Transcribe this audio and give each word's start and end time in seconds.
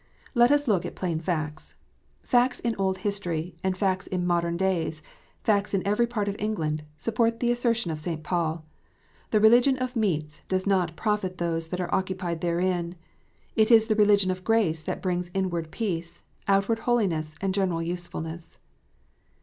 Let 0.33 0.49
us 0.51 0.67
look 0.67 0.83
at 0.83 0.95
plain 0.95 1.19
facts. 1.19 1.75
Facts 2.23 2.59
in 2.59 2.75
old 2.77 2.97
history, 3.05 3.55
and 3.63 3.77
facts 3.77 4.07
in 4.07 4.25
modern 4.25 4.57
days, 4.57 5.03
facts 5.43 5.75
in 5.75 5.85
every 5.85 6.07
part 6.07 6.27
of 6.27 6.35
England, 6.39 6.83
support 6.97 7.39
the 7.39 7.51
assertion 7.51 7.91
of 7.91 7.99
St. 7.99 8.23
Paul. 8.23 8.65
The 9.29 9.39
religion 9.39 9.77
of 9.77 9.95
"meats 9.95 10.41
"does 10.47 10.65
"not 10.65 10.95
profit 10.95 11.37
those 11.37 11.67
that 11.67 11.79
are 11.79 11.93
occupied 11.93 12.41
therein." 12.41 12.95
It 13.55 13.69
is 13.69 13.85
the 13.85 13.95
religion 13.95 14.31
of 14.31 14.43
grace 14.43 14.81
that 14.81 15.03
brings 15.03 15.29
inward 15.35 15.69
peace, 15.69 16.23
outward 16.47 16.79
holiness, 16.79 17.35
and 17.39 17.53
general 17.53 17.83
usefulness. 17.83 18.57